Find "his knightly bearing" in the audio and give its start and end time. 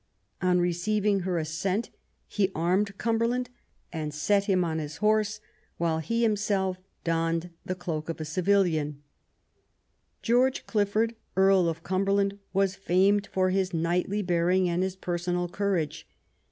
13.51-14.67